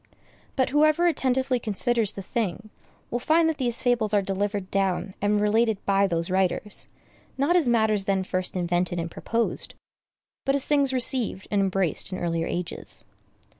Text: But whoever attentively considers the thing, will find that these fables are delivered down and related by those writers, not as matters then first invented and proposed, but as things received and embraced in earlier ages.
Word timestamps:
But 0.55 0.71
whoever 0.71 1.05
attentively 1.05 1.59
considers 1.59 2.13
the 2.13 2.23
thing, 2.23 2.71
will 3.11 3.19
find 3.19 3.47
that 3.47 3.59
these 3.59 3.83
fables 3.83 4.15
are 4.15 4.21
delivered 4.23 4.71
down 4.71 5.13
and 5.21 5.39
related 5.39 5.77
by 5.85 6.07
those 6.07 6.31
writers, 6.31 6.87
not 7.37 7.55
as 7.55 7.69
matters 7.69 8.05
then 8.05 8.23
first 8.23 8.55
invented 8.55 8.97
and 8.97 9.11
proposed, 9.11 9.75
but 10.43 10.55
as 10.55 10.65
things 10.65 10.91
received 10.91 11.47
and 11.51 11.61
embraced 11.61 12.11
in 12.11 12.17
earlier 12.17 12.47
ages. 12.47 13.05